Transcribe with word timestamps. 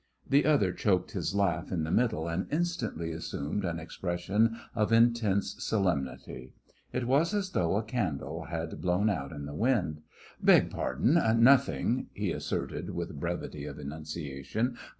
The 0.27 0.45
other 0.47 0.73
choked 0.73 1.11
his 1.11 1.35
laugh 1.35 1.71
in 1.71 1.83
the 1.83 1.91
middle, 1.91 2.27
and 2.27 2.47
instantly 2.51 3.11
assumed 3.11 3.63
an 3.63 3.77
expression 3.79 4.57
of 4.73 4.91
intense 4.91 5.63
solemnity. 5.63 6.53
It 6.91 7.05
was 7.05 7.35
as 7.35 7.51
though 7.51 7.75
a 7.75 7.83
candle 7.83 8.45
had 8.45 8.81
blown 8.81 9.11
out 9.11 9.31
in 9.31 9.45
the 9.45 9.53
wind. 9.53 10.01
"Beg 10.41 10.71
pardon. 10.71 11.19
Nothing," 11.43 12.07
he 12.13 12.31
asserted 12.31 12.89
with 12.95 13.19
brevity 13.19 13.65
of 13.65 13.77
enunciation. 13.77 14.75